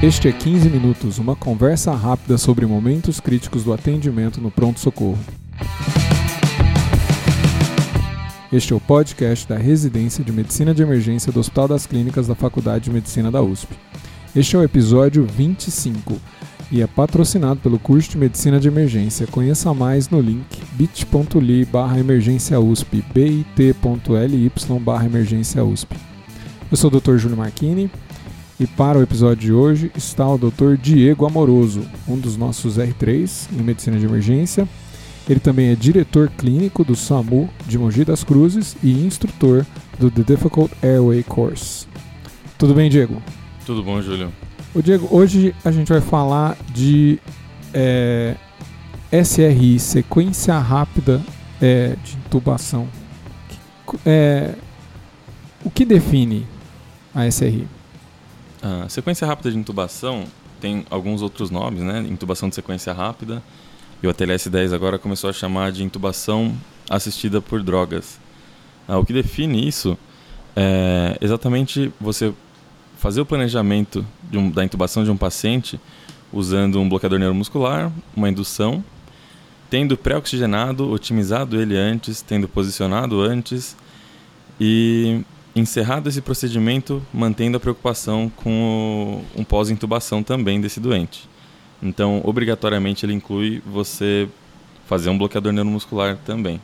[0.00, 5.18] Este é 15 Minutos, uma conversa rápida sobre momentos críticos do atendimento no pronto-socorro.
[8.52, 12.36] Este é o podcast da Residência de Medicina de Emergência do Hospital das Clínicas da
[12.36, 13.74] Faculdade de Medicina da USP.
[14.36, 16.16] Este é o episódio 25
[16.70, 19.26] e é patrocinado pelo curso de Medicina de Emergência.
[19.26, 25.96] Conheça mais no link bit.ly barra emergência USP, bit.ly barra emergência USP.
[26.70, 27.16] Eu sou o Dr.
[27.16, 27.90] Júlio Marchini
[28.60, 30.76] e para o episódio de hoje está o Dr.
[30.80, 34.68] Diego Amoroso, um dos nossos R3 em Medicina de Emergência.
[35.28, 39.64] Ele também é diretor clínico do SAMU de Mogi das Cruzes e instrutor
[39.98, 41.86] do The Difficult Airway Course.
[42.56, 43.22] Tudo bem, Diego?
[43.64, 44.32] Tudo bom, Júlio.
[44.74, 47.20] O Diego, hoje a gente vai falar de
[47.72, 48.34] é,
[49.12, 51.22] SRI, sequência rápida
[51.60, 52.88] é, de intubação.
[54.04, 54.54] É,
[55.64, 56.44] o que define
[57.14, 57.77] a SRI?
[58.62, 60.24] A sequência rápida de intubação
[60.60, 62.00] tem alguns outros nomes, né?
[62.08, 63.42] Intubação de sequência rápida.
[64.02, 66.56] E o ATLS 10 agora começou a chamar de intubação
[66.88, 68.18] assistida por drogas.
[68.86, 69.98] Ah, o que define isso
[70.56, 72.32] é exatamente você
[72.96, 75.80] fazer o planejamento um, da intubação de um paciente
[76.32, 78.84] usando um bloqueador neuromuscular, uma indução,
[79.70, 83.76] tendo pré-oxigenado, otimizado ele antes, tendo posicionado antes
[84.60, 85.22] e
[85.58, 91.28] encerrado esse procedimento, mantendo a preocupação com o, um pós-intubação também desse doente.
[91.82, 94.28] Então, obrigatoriamente, ele inclui você
[94.86, 96.60] fazer um bloqueador neuromuscular também.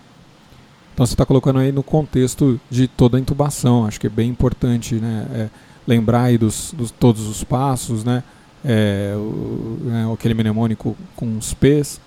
[0.92, 3.86] Então, você está colocando aí no contexto de toda a intubação.
[3.86, 5.26] Acho que é bem importante, né?
[5.32, 5.50] É
[5.86, 8.22] lembrar aí dos, dos todos os passos, né?
[8.64, 12.00] É, o, né, aquele mnemônico com os P's.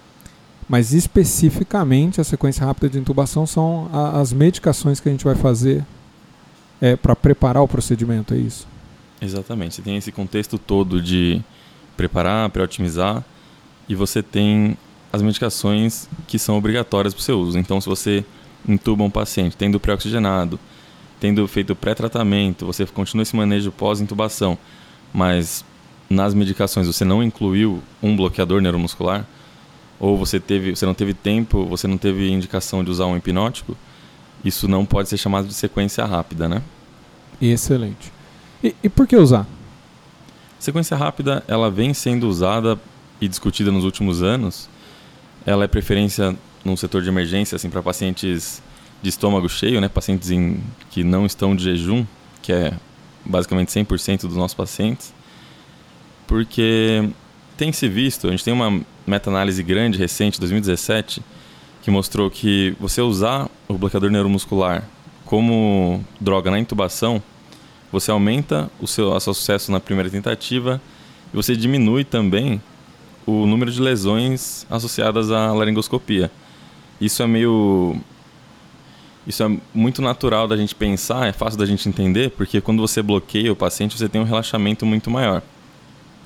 [0.67, 5.85] Mas especificamente a sequência rápida de intubação são as medicações que a gente vai fazer
[6.81, 8.67] é, para preparar o procedimento, é isso?
[9.21, 9.75] Exatamente.
[9.75, 11.41] Você tem esse contexto todo de
[11.95, 13.23] preparar, pré-otimizar
[13.89, 14.77] e você tem
[15.11, 17.57] as medicações que são obrigatórias para o seu uso.
[17.57, 18.23] Então, se você
[18.67, 20.59] intuba um paciente tendo pré-oxigenado,
[21.19, 24.57] tendo feito pré-tratamento, você continua esse manejo pós-intubação,
[25.13, 25.65] mas
[26.09, 29.25] nas medicações você não incluiu um bloqueador neuromuscular,
[29.99, 33.75] ou você teve, você não teve tempo, você não teve indicação de usar um hipnótico,
[34.47, 36.61] isso não pode ser chamado de sequência rápida, né?
[37.41, 38.11] Excelente.
[38.63, 39.45] E, e por que usar?
[40.59, 42.79] Sequência rápida, ela vem sendo usada
[43.21, 44.69] e discutida nos últimos anos.
[45.45, 46.35] Ela é preferência
[46.65, 48.61] no setor de emergência, assim, para pacientes
[49.01, 50.59] de estômago cheio, né, pacientes em,
[50.89, 52.05] que não estão de jejum,
[52.41, 52.73] que é
[53.23, 55.13] basicamente 100% dos nossos pacientes,
[56.25, 57.07] porque
[57.55, 61.21] tem se visto, a gente tem uma meta-análise grande, recente, 2017,
[61.87, 64.83] que mostrou que você usar o bloqueador neuromuscular
[65.23, 67.23] como droga na intubação,
[67.89, 70.81] você aumenta o seu, o seu sucesso na primeira tentativa
[71.33, 72.61] e você diminui também
[73.25, 76.29] o número de lesões associadas à laringoscopia.
[76.99, 77.95] Isso é meio
[79.25, 83.01] isso é muito natural da gente pensar, é fácil da gente entender, porque quando você
[83.01, 85.41] bloqueia o paciente, você tem um relaxamento muito maior.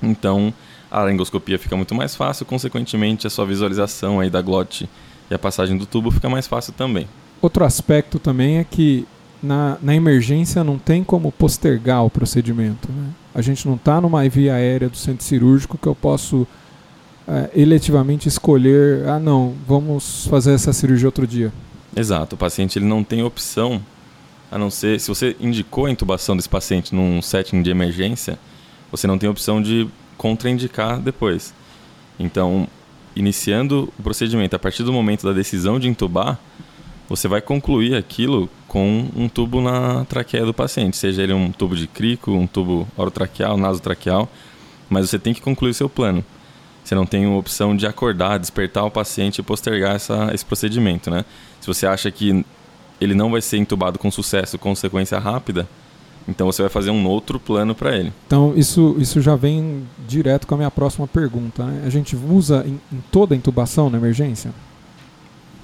[0.02, 0.52] Então,
[0.90, 4.88] a laringoscopia fica muito mais fácil, consequentemente, a sua visualização aí da glote
[5.32, 7.08] e a passagem do tubo fica mais fácil também.
[7.40, 9.06] Outro aspecto também é que
[9.42, 12.92] na, na emergência não tem como postergar o procedimento.
[12.92, 13.08] Né?
[13.34, 16.46] A gente não está numa via aérea do centro cirúrgico que eu posso
[17.26, 21.50] é, eletivamente escolher, ah não, vamos fazer essa cirurgia outro dia.
[21.96, 23.80] Exato, o paciente ele não tem opção,
[24.50, 28.38] a não ser, se você indicou a intubação desse paciente num setting de emergência,
[28.90, 29.88] você não tem opção de
[30.18, 31.54] contraindicar depois.
[32.18, 32.68] Então,
[33.14, 36.38] iniciando o procedimento a partir do momento da decisão de intubar,
[37.08, 41.76] você vai concluir aquilo com um tubo na traqueia do paciente, seja ele um tubo
[41.76, 44.28] de crico, um tubo orotraqueal, nasotraqueal,
[44.88, 46.24] mas você tem que concluir o seu plano.
[46.82, 51.24] Você não tem opção de acordar, despertar o paciente e postergar essa, esse procedimento, né?
[51.60, 52.44] Se você acha que
[53.00, 55.68] ele não vai ser entubado com sucesso, com sequência rápida,
[56.28, 58.12] então você vai fazer um outro plano para ele.
[58.26, 61.64] Então isso, isso já vem direto com a minha próxima pergunta.
[61.64, 61.82] Né?
[61.86, 64.52] A gente usa em, em, toda a intubação na emergência?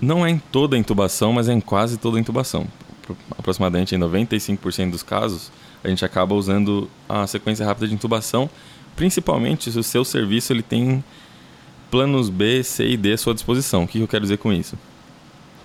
[0.00, 2.66] Não é em toda a intubação, mas é em quase toda a intubação.
[3.37, 5.50] Aproximadamente em 95% dos casos,
[5.82, 8.50] a gente acaba usando a sequência rápida de intubação,
[8.94, 11.02] principalmente se o seu serviço ele tem
[11.90, 13.84] planos B, C e D à sua disposição.
[13.84, 14.76] O que eu quero dizer com isso?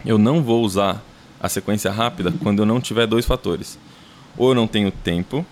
[0.06, 1.04] Eu não vou usar
[1.40, 3.78] a sequência rápida quando eu não tiver dois fatores
[4.38, 5.46] ou eu não tenho tempo,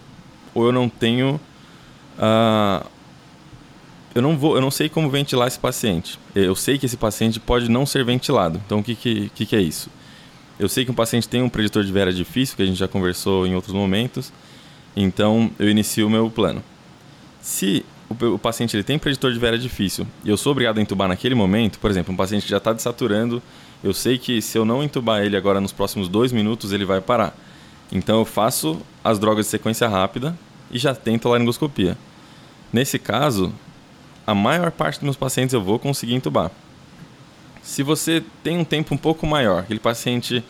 [0.53, 1.39] ou eu não tenho.
[2.17, 2.85] Uh,
[4.13, 6.19] eu não vou, eu não sei como ventilar esse paciente.
[6.35, 8.61] Eu sei que esse paciente pode não ser ventilado.
[8.65, 9.89] Então o que, que, que, é isso?
[10.59, 12.87] Eu sei que um paciente tem um preditor de vera difícil, que a gente já
[12.87, 14.33] conversou em outros momentos.
[14.95, 16.61] Então eu inicio o meu plano.
[17.41, 20.81] Se o, o, paciente ele tem preditor de vera difícil e eu sou obrigado a
[20.81, 23.41] entubar naquele momento, por exemplo, um paciente que já está desaturando,
[23.83, 26.99] eu sei que se eu não entubar ele agora nos próximos dois minutos, ele vai
[26.99, 27.35] parar.
[27.91, 30.37] Então eu faço as drogas de sequência rápida
[30.71, 31.97] e já tento a laringoscopia.
[32.71, 33.53] Nesse caso,
[34.25, 36.51] a maior parte dos meus pacientes eu vou conseguir entubar.
[37.61, 40.43] Se você tem um tempo um pouco maior, aquele paciente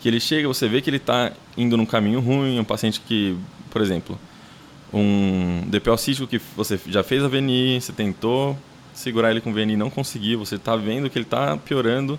[0.00, 3.36] que ele chega, você vê que ele está indo num caminho ruim, um paciente que,
[3.70, 4.18] por exemplo,
[4.92, 8.56] um DPO cístico que você já fez a VNI, você tentou
[8.94, 12.18] segurar ele com VNI não conseguiu, você está vendo que ele está piorando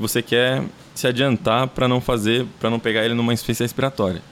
[0.00, 0.64] você quer
[0.94, 4.22] se adiantar para não fazer, para não pegar ele numa insuficiência respiratória.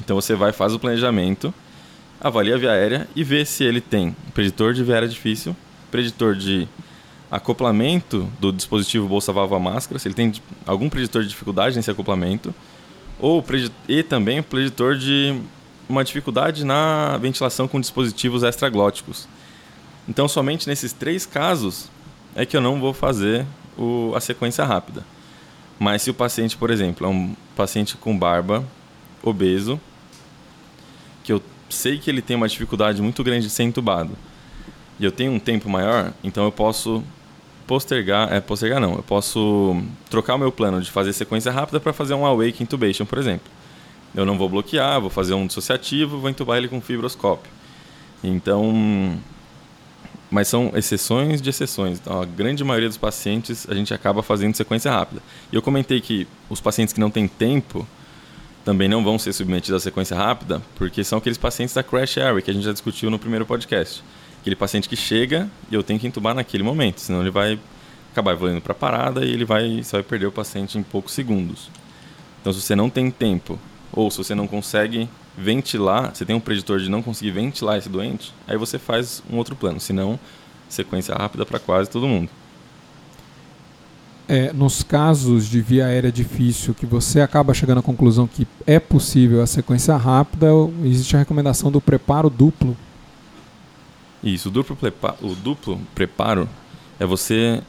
[0.00, 1.52] Então você vai faz o planejamento,
[2.20, 5.56] avalia a via aérea e vê se ele tem preditor de via aérea difícil,
[5.90, 6.68] preditor de
[7.30, 10.32] acoplamento do dispositivo bolsa válvula máscara, se ele tem
[10.64, 12.54] algum preditor de dificuldade nesse acoplamento,
[13.18, 13.44] ou
[13.88, 15.40] e também preditor de
[15.88, 19.28] uma dificuldade na ventilação com dispositivos extraglóticos.
[20.08, 21.88] Então, somente nesses três casos
[22.34, 23.44] é que eu não vou fazer
[23.76, 25.04] o, a sequência rápida.
[25.78, 28.64] Mas se o paciente, por exemplo, é um paciente com barba,
[29.22, 29.80] obeso,
[31.22, 34.10] que eu sei que ele tem uma dificuldade muito grande de ser entubado,
[34.98, 37.04] e eu tenho um tempo maior, então eu posso
[37.66, 41.92] postergar, é postergar não, eu posso trocar o meu plano de fazer sequência rápida para
[41.92, 43.50] fazer um awake intubation, por exemplo.
[44.14, 47.50] Eu não vou bloquear, vou fazer um dissociativo, vou entubar ele com fibroscópio.
[48.24, 49.18] Então,
[50.30, 51.98] mas são exceções de exceções.
[51.98, 55.22] Então, a grande maioria dos pacientes a gente acaba fazendo sequência rápida.
[55.52, 57.86] E eu comentei que os pacientes que não têm tempo
[58.64, 62.42] também não vão ser submetidos à sequência rápida, porque são aqueles pacientes da crash area
[62.42, 64.02] que a gente já discutiu no primeiro podcast.
[64.40, 67.58] Aquele paciente que chega e eu tenho que entubar naquele momento, senão ele vai
[68.10, 71.70] acabar evoluindo para parada e ele vai, você vai perder o paciente em poucos segundos.
[72.40, 73.58] Então, se você não tem tempo
[73.92, 77.88] ou se você não consegue ventilar, você tem um preditor de não conseguir ventilar esse
[77.88, 80.18] doente, aí você faz um outro plano, senão
[80.68, 82.30] sequência rápida para quase todo mundo.
[84.28, 88.80] É, nos casos de via aérea difícil, que você acaba chegando à conclusão que é
[88.80, 90.48] possível a sequência rápida,
[90.82, 92.76] existe a recomendação do preparo duplo.
[94.24, 94.76] Isso, o duplo,
[95.22, 96.48] o duplo preparo
[96.98, 97.62] é você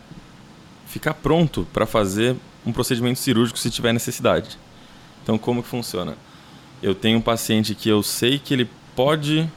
[0.88, 2.36] ficar pronto para fazer
[2.66, 4.58] um procedimento cirúrgico se tiver necessidade.
[5.22, 6.16] Então, como que funciona?
[6.81, 9.50] Eu tenho um paciente que eu sei que ele pode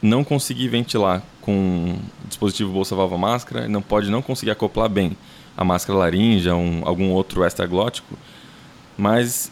[0.00, 1.96] não conseguir ventilar com
[2.26, 5.16] dispositivo bolsa válvula máscara, não pode não conseguir acoplar bem
[5.56, 8.16] a máscara laríngea, um, algum outro extraglótico,
[8.96, 9.50] mas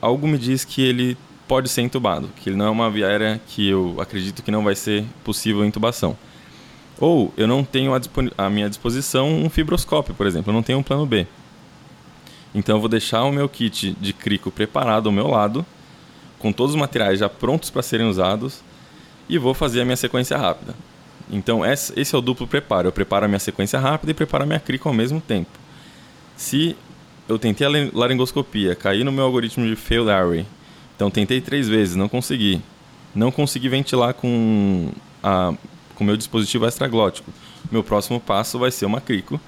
[0.00, 3.40] algo me diz que ele pode ser entubado, que ele não é uma via aérea
[3.48, 6.16] que eu acredito que não vai ser possível intubação.
[7.00, 7.92] Ou eu não tenho
[8.36, 11.26] à minha disposição um fibroscópio, por exemplo, eu não tenho um plano B.
[12.54, 15.64] Então eu vou deixar o meu kit de crico preparado ao meu lado,
[16.38, 18.62] com todos os materiais já prontos para serem usados,
[19.28, 20.74] e vou fazer a minha sequência rápida.
[21.30, 22.88] Então esse é o duplo preparo.
[22.88, 25.50] Eu preparo a minha sequência rápida e preparo a minha crico ao mesmo tempo.
[26.36, 26.76] Se
[27.28, 30.46] eu tentei a laringoscopia, caí no meu algoritmo de failed array,
[30.96, 32.60] então tentei três vezes, não consegui.
[33.14, 34.90] Não consegui ventilar com
[35.22, 35.54] a
[35.98, 37.32] com meu dispositivo extraglótico.
[37.72, 39.40] Meu próximo passo vai ser uma crico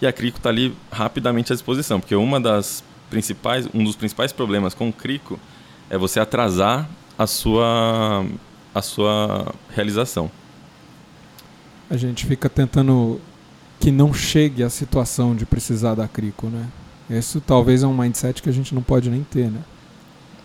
[0.00, 4.32] e a crico está ali rapidamente à disposição, porque uma das principais, um dos principais
[4.32, 5.38] problemas com o crico
[5.90, 8.24] é você atrasar a sua
[8.74, 10.30] a sua realização.
[11.90, 13.20] A gente fica tentando
[13.78, 16.66] que não chegue à situação de precisar da crico, né?
[17.10, 19.60] Isso talvez é um mindset que a gente não pode nem ter, né?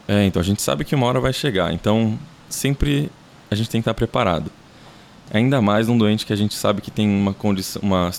[0.08, 2.18] É, então a gente sabe que uma hora vai chegar, então
[2.50, 3.10] sempre
[3.50, 4.52] a gente tem que estar preparado.
[5.32, 8.12] Ainda mais num doente que a gente sabe que tem uma condição, uma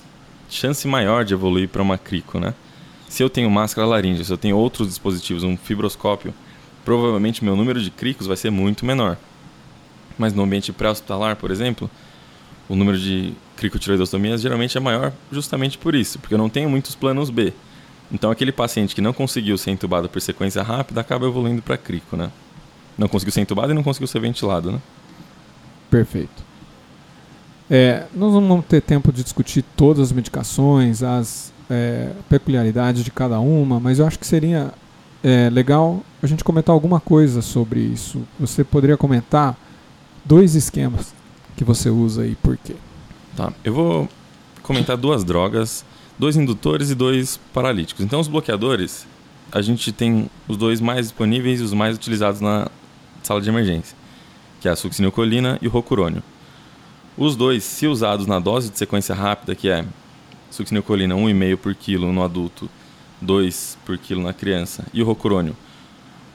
[0.48, 2.54] chance maior de evoluir para uma crico, né?
[3.08, 6.34] Se eu tenho máscara laríngea, se eu tenho outros dispositivos, um fibroscópio,
[6.84, 9.16] provavelmente meu número de cricos vai ser muito menor.
[10.18, 11.90] Mas no ambiente pré-hospitalar, por exemplo,
[12.68, 16.94] o número de cricotiroidostomias geralmente é maior justamente por isso, porque eu não tenho muitos
[16.94, 17.52] planos B.
[18.10, 22.16] Então aquele paciente que não conseguiu ser entubado por sequência rápida acaba evoluindo para crico,
[22.16, 22.30] né?
[22.96, 24.80] Não conseguiu ser entubado e não conseguiu ser ventilado, né?
[25.90, 26.48] Perfeito.
[27.70, 33.10] É, nós não vamos ter tempo de discutir todas as medicações, as é, peculiaridades de
[33.10, 34.72] cada uma, mas eu acho que seria
[35.22, 38.22] é, legal a gente comentar alguma coisa sobre isso.
[38.38, 39.56] Você poderia comentar
[40.24, 41.14] dois esquemas
[41.56, 42.76] que você usa e por quê?
[43.36, 44.08] Tá, eu vou
[44.62, 45.84] comentar duas drogas,
[46.18, 48.04] dois indutores e dois paralíticos.
[48.04, 49.06] Então, os bloqueadores,
[49.50, 52.68] a gente tem os dois mais disponíveis e os mais utilizados na
[53.22, 53.96] sala de emergência,
[54.60, 56.22] que é a succinilcolina e o rocurônio.
[57.16, 59.84] Os dois, se usados na dose de sequência rápida, que é
[60.50, 62.70] succinilcolina 1,5 por quilo no adulto,
[63.20, 65.56] 2 por quilo na criança, e o rocurônio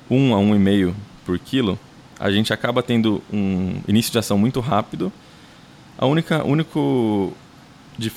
[0.10, 0.94] 1 a 1,5
[1.26, 1.80] por quilo,
[2.20, 5.12] a gente acaba tendo um início de ação muito rápido
[5.98, 7.34] A única, único,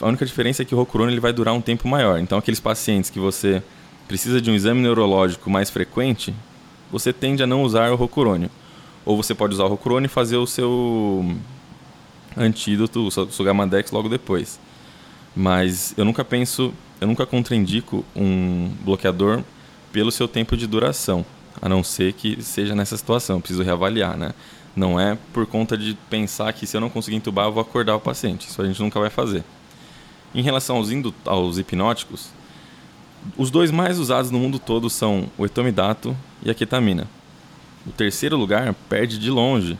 [0.00, 2.18] a única diferença é que o Rocurone ele vai durar um tempo maior.
[2.18, 3.62] Então, aqueles pacientes que você
[4.08, 6.34] precisa de um exame neurológico mais frequente,
[6.90, 8.50] você tende a não usar o Rocurone.
[9.04, 11.36] Ou você pode usar o Rocurone e fazer o seu
[12.36, 14.58] antídoto, o Sugamadex logo depois.
[15.34, 19.42] Mas eu nunca penso, eu nunca contraindico um bloqueador
[19.92, 21.24] pelo seu tempo de duração,
[21.60, 24.32] a não ser que seja nessa situação, preciso reavaliar, né?
[24.74, 27.96] Não é por conta de pensar que se eu não conseguir entubar, eu vou acordar
[27.96, 28.46] o paciente.
[28.48, 29.42] Isso a gente nunca vai fazer.
[30.34, 30.88] Em relação aos,
[31.24, 32.28] aos hipnóticos,
[33.38, 37.08] os dois mais usados no mundo todo são o etomidato e a ketamina.
[37.86, 39.78] O terceiro lugar perde de longe,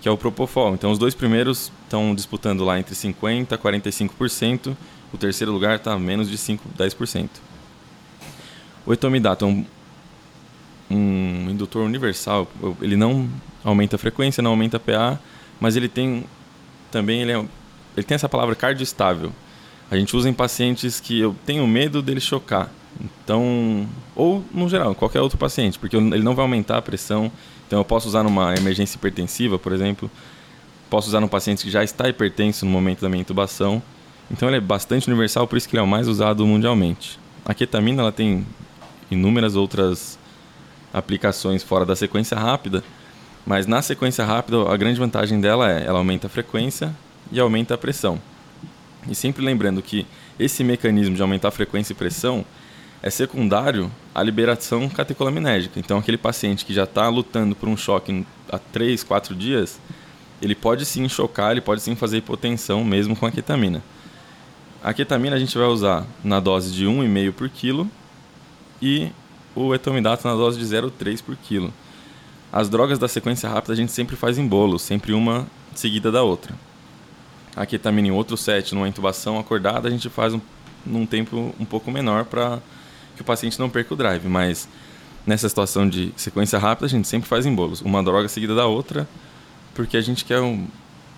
[0.00, 0.74] que é o propofol.
[0.74, 4.76] Então os dois primeiros estão disputando lá entre 50% e 45%,
[5.12, 7.28] o terceiro lugar está menos de 5, 10%.
[8.86, 9.66] O etomidato é um,
[10.90, 12.48] um indutor universal,
[12.80, 13.28] ele não
[13.62, 15.20] aumenta a frequência, não aumenta a PA,
[15.60, 16.24] mas ele tem
[16.90, 17.44] também ele, é,
[17.96, 19.32] ele tem essa palavra cardioestável.
[19.90, 22.70] A gente usa em pacientes que eu tenho medo dele chocar.
[23.00, 27.30] Então, ou no geral, qualquer outro paciente, porque ele não vai aumentar a pressão.
[27.70, 30.10] Então, eu posso usar numa emergência hipertensiva, por exemplo.
[30.90, 33.80] Posso usar num paciente que já está hipertenso no momento da minha intubação.
[34.28, 37.16] Então, ele é bastante universal, por isso que ele é o mais usado mundialmente.
[37.44, 38.44] A ketamina ela tem
[39.08, 40.18] inúmeras outras
[40.92, 42.82] aplicações fora da sequência rápida,
[43.46, 46.92] mas na sequência rápida, a grande vantagem dela é ela aumenta a frequência
[47.30, 48.20] e aumenta a pressão.
[49.08, 50.04] E sempre lembrando que
[50.40, 52.44] esse mecanismo de aumentar a frequência e pressão
[53.02, 55.78] é secundário à liberação catecolaminérgica.
[55.78, 59.80] Então, aquele paciente que já está lutando por um choque há 3, 4 dias,
[60.42, 63.82] ele pode sim chocar, ele pode sim fazer hipotensão mesmo com a ketamina.
[64.82, 67.88] A ketamina a gente vai usar na dose de 1,5 por quilo
[68.80, 69.10] e
[69.54, 71.72] o etomidato na dose de 0,3 por quilo.
[72.52, 76.22] As drogas da sequência rápida a gente sempre faz em bolo, sempre uma seguida da
[76.22, 76.54] outra.
[77.54, 80.40] A ketamina em outro set, numa intubação acordada, a gente faz um,
[80.84, 82.60] num tempo um pouco menor para
[83.20, 84.26] que o paciente não perca o drive.
[84.26, 84.66] Mas
[85.26, 88.66] nessa situação de sequência rápida, a gente sempre faz em bolos, uma droga seguida da
[88.66, 89.06] outra,
[89.74, 90.66] porque a gente quer um,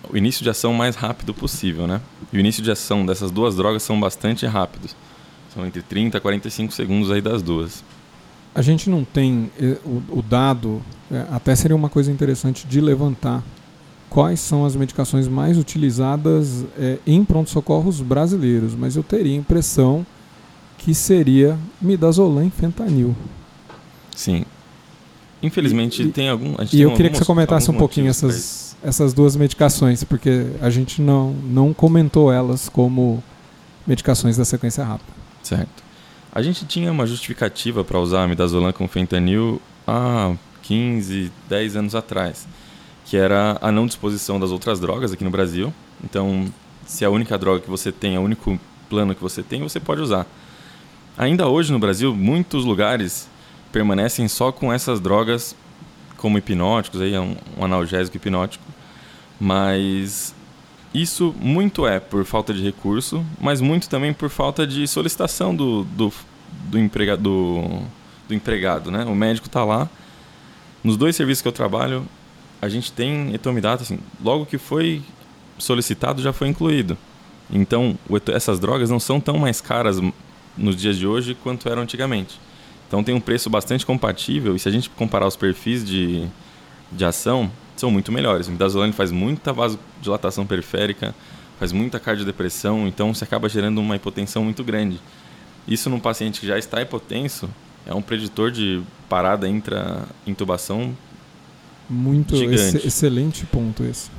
[0.09, 2.01] o início de ação mais rápido possível, né?
[2.31, 4.95] E o início de ação dessas duas drogas são bastante rápidos.
[5.53, 7.83] São entre 30 a 45 segundos aí das duas.
[8.53, 10.81] A gente não tem eh, o, dado,
[11.11, 13.43] é, até seria uma coisa interessante de levantar
[14.09, 20.05] quais são as medicações mais utilizadas é, em pronto-socorros brasileiros, mas eu teria a impressão
[20.77, 23.15] que seria midazolam e fentanil.
[24.15, 24.45] Sim.
[25.41, 26.55] Infelizmente e, tem algum.
[26.71, 31.01] e eu queria que você comentasse um pouquinho essas, essas duas medicações, porque a gente
[31.01, 33.21] não, não comentou elas como
[33.85, 35.11] medicações da sequência rápida.
[35.41, 35.83] Certo.
[36.31, 42.47] A gente tinha uma justificativa para usar midazolam com fentanil há 15, 10 anos atrás,
[43.05, 45.73] que era a não disposição das outras drogas aqui no Brasil.
[46.03, 46.51] Então,
[46.85, 48.57] se é a única droga que você tem, é o único
[48.89, 50.25] plano que você tem, você pode usar.
[51.17, 53.29] Ainda hoje no Brasil, muitos lugares
[53.71, 55.55] permanecem só com essas drogas
[56.17, 58.63] como hipnóticos, aí é um, um analgésico hipnótico,
[59.39, 60.33] mas
[60.93, 65.83] isso muito é por falta de recurso, mas muito também por falta de solicitação do,
[65.83, 66.11] do,
[66.65, 67.81] do, emprega, do,
[68.27, 68.89] do empregado.
[68.89, 69.03] Né?
[69.05, 69.89] O médico está lá.
[70.83, 72.05] Nos dois serviços que eu trabalho,
[72.61, 75.01] a gente tem etomidato, assim, logo que foi
[75.57, 76.97] solicitado já foi incluído.
[77.51, 77.97] Então,
[78.33, 79.99] essas drogas não são tão mais caras
[80.57, 82.39] nos dias de hoje quanto eram antigamente.
[82.87, 86.27] Então tem um preço bastante compatível e se a gente comparar os perfis de,
[86.91, 88.47] de ação, são muito melhores.
[88.47, 91.15] O midazolam faz muita vasodilatação periférica,
[91.59, 94.99] faz muita cardiodepressão, então você acaba gerando uma hipotensão muito grande.
[95.67, 97.49] Isso num paciente que já está hipotenso
[97.85, 100.95] é um preditor de parada intra-intubação
[101.89, 104.09] muito ex excelente ponto esse.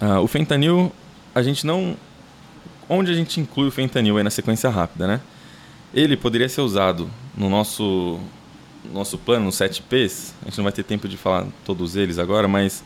[0.00, 0.92] Ah, o fentanil,
[1.34, 1.96] a gente não...
[2.92, 5.20] Onde a gente inclui o fentanil aí na sequência rápida, né?
[5.94, 8.18] Ele poderia ser usado no nosso
[8.92, 12.48] nosso plano, no 7Ps, a gente não vai ter tempo de falar todos eles agora,
[12.48, 12.82] mas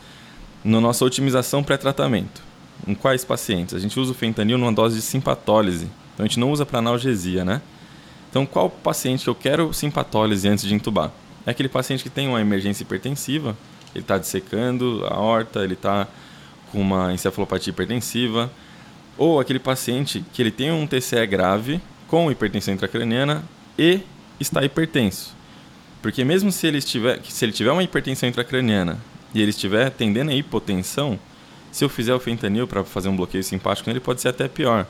[0.63, 2.43] na nossa otimização pré-tratamento.
[2.85, 3.73] Em quais pacientes?
[3.73, 5.85] A gente usa o fentanil numa dose de simpatólise.
[6.13, 7.61] Então a gente não usa para analgesia, né?
[8.29, 11.11] Então qual paciente que eu quero simpatólise antes de entubar?
[11.47, 13.57] É aquele paciente que tem uma emergência hipertensiva,
[13.95, 16.07] ele está dissecando a horta, ele está
[16.71, 18.51] com uma encefalopatia hipertensiva,
[19.17, 23.43] ou aquele paciente que ele tem um TCE grave com hipertensão intracraniana
[23.77, 24.01] e
[24.39, 25.33] está hipertenso.
[26.01, 28.99] Porque mesmo se ele, estiver, se ele tiver uma hipertensão intracraniana
[29.33, 31.19] e ele estiver tendendo a hipotensão,
[31.71, 34.85] se eu fizer o fentanil para fazer um bloqueio simpático nele, pode ser até pior.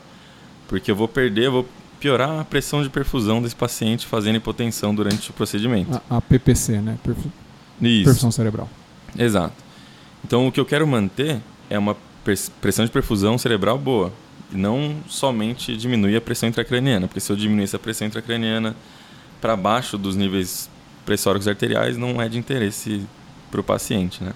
[0.68, 1.68] Porque eu vou perder, eu vou
[1.98, 6.00] piorar a pressão de perfusão desse paciente fazendo hipotensão durante o procedimento.
[6.10, 6.98] A, a PPC, né?
[7.02, 7.32] Perfu
[7.80, 8.04] Isso.
[8.04, 8.68] Perfusão cerebral.
[9.18, 9.54] Exato.
[10.24, 11.40] Então o que eu quero manter
[11.70, 11.96] é uma
[12.60, 14.12] pressão de perfusão cerebral boa.
[14.52, 18.76] Não somente diminui a pressão intracraniana, porque se eu diminuir essa pressão intracraniana
[19.40, 20.70] para baixo dos níveis
[21.04, 23.02] pressóricos arteriais, não é de interesse
[23.50, 24.32] para o paciente, né?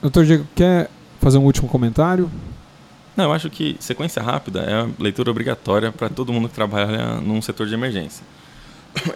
[0.00, 0.90] Doutor Diego, quer
[1.20, 2.30] fazer um último comentário?
[3.16, 7.20] Não, eu acho que sequência rápida é a leitura obrigatória para todo mundo que trabalha
[7.20, 8.24] num setor de emergência.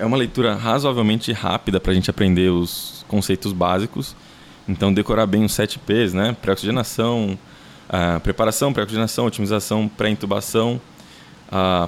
[0.00, 4.16] É uma leitura razoavelmente rápida para a gente aprender os conceitos básicos.
[4.68, 6.36] Então, decorar bem os 7 P's, né?
[6.40, 7.38] Pré-oxigenação,
[8.22, 10.80] preparação, pré-oxigenação, otimização, pré-intubação,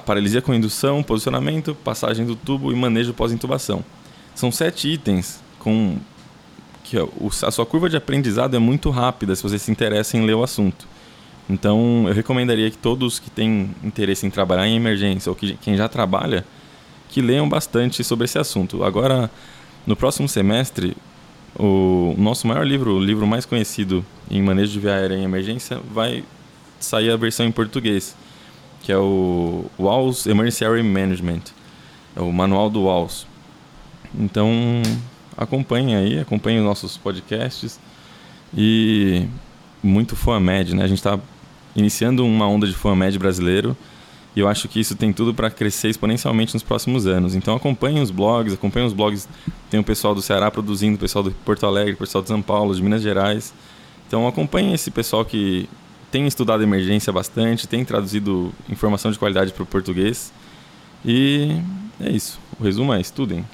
[0.05, 3.83] paralisia com indução, posicionamento, passagem do tubo e manejo pós-intubação.
[4.35, 5.97] São sete itens com
[6.83, 10.35] que a sua curva de aprendizado é muito rápida se você se interessa em ler
[10.35, 10.87] o assunto.
[11.49, 15.75] Então, eu recomendaria que todos que têm interesse em trabalhar em emergência ou que quem
[15.77, 16.45] já trabalha,
[17.09, 18.83] que leiam bastante sobre esse assunto.
[18.83, 19.31] Agora,
[19.87, 20.95] no próximo semestre,
[21.57, 25.79] o nosso maior livro, o livro mais conhecido em manejo de via aérea em emergência,
[25.91, 26.23] vai
[26.79, 28.15] sair a versão em português,
[28.81, 31.43] que é o WALS Emergency Area Management,
[32.15, 33.25] é o manual do WALS.
[34.13, 34.49] Então,
[35.37, 37.79] acompanhem aí, acompanhem os nossos podcasts
[38.55, 39.25] e
[39.81, 40.83] muito FOAMED, né?
[40.83, 41.19] A gente está
[41.75, 43.75] iniciando uma onda de FOAMED brasileiro
[44.35, 47.35] e eu acho que isso tem tudo para crescer exponencialmente nos próximos anos.
[47.35, 49.29] Então acompanhem os blogs, acompanhem os blogs.
[49.69, 52.41] Tem o pessoal do Ceará produzindo, o pessoal do Porto Alegre, o pessoal de São
[52.41, 53.53] Paulo, de Minas Gerais.
[54.07, 55.69] Então acompanhem esse pessoal que
[56.11, 60.33] tem estudado emergência bastante, tem traduzido informação de qualidade para o português.
[61.05, 61.57] E
[62.01, 62.37] é isso.
[62.59, 63.45] O resumo é estudem.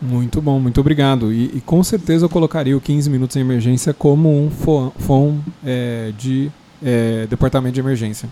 [0.00, 1.30] Muito bom, muito obrigado.
[1.30, 6.12] E, e, com certeza eu colocaria o 15 Minutos em Emergência como um FOM é,
[6.16, 6.50] de
[6.82, 8.28] é, Departamento de Emergência.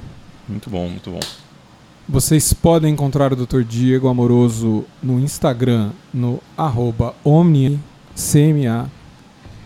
[0.49, 1.21] Muito bom, muito bom.
[2.09, 3.62] Vocês podem encontrar o Dr.
[3.62, 8.90] Diego Amoroso no Instagram, no arroba OmniCMA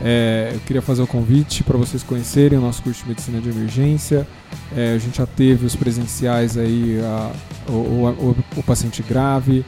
[0.02, 3.50] É, eu queria fazer o convite para vocês conhecerem o nosso curso de medicina de
[3.50, 4.26] emergência.
[4.74, 7.30] É, a gente já teve os presenciais aí, a,
[7.70, 9.64] o, o, o, paciente grave,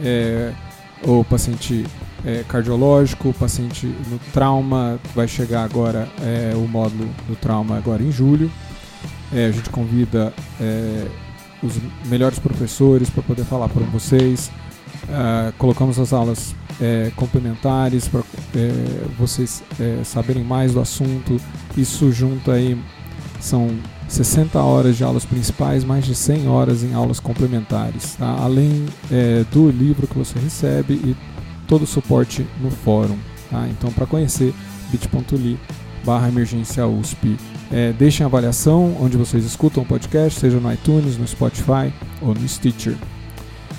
[0.00, 0.52] é,
[1.04, 1.84] o paciente
[2.26, 8.10] é, cardiológico, paciente no trauma, vai chegar agora é, o módulo do trauma agora em
[8.10, 8.50] julho.
[9.32, 10.32] É, a gente convida
[11.62, 11.74] os
[12.06, 14.50] melhores professores para poder falar para vocês.
[15.58, 18.20] colocamos as aulas é, complementares para
[18.54, 21.40] é, vocês é, saberem mais do assunto.
[21.76, 22.78] Isso junto aí
[23.40, 23.70] são
[24.08, 28.36] 60 horas de aulas principais, mais de 100 horas em aulas complementares, tá?
[28.40, 31.16] além é, do livro que você recebe e
[31.66, 33.18] todo o suporte no fórum.
[33.50, 33.66] Tá?
[33.68, 34.54] Então, para conhecer,
[34.90, 35.58] bit.ly
[36.04, 37.36] barra emergência USP.
[37.70, 42.32] É, deixem a avaliação onde vocês escutam o podcast, seja no iTunes, no Spotify ou
[42.32, 42.96] no Stitcher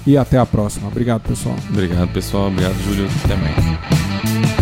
[0.08, 0.88] e até a próxima.
[0.88, 1.56] Obrigado, pessoal.
[1.69, 2.47] Obrigado, pessoal.
[2.47, 3.08] Obrigado, Júlio.
[3.26, 4.57] Até mais.